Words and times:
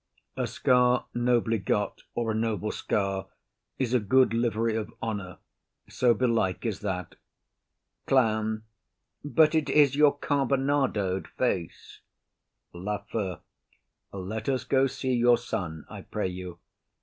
A 0.35 0.47
scar 0.47 1.05
nobly 1.13 1.59
got, 1.59 2.01
or 2.15 2.31
a 2.31 2.33
noble 2.33 2.71
scar, 2.71 3.27
is 3.77 3.93
a 3.93 3.99
good 3.99 4.33
livery 4.33 4.75
of 4.75 4.91
honour; 4.99 5.37
so 5.89 6.15
belike 6.15 6.65
is 6.65 6.79
that. 6.79 7.13
CLOWN. 8.07 8.63
But 9.23 9.53
it 9.53 9.69
is 9.69 9.95
your 9.95 10.17
carbonado'd 10.17 11.27
face. 11.37 11.99
LAFEW. 12.73 13.41
Let 14.11 14.49
us 14.49 14.63
go 14.63 14.87
see 14.87 15.13
your 15.13 15.37
son, 15.37 15.85
I 15.87 16.01
pray 16.01 16.29
you. 16.29 16.57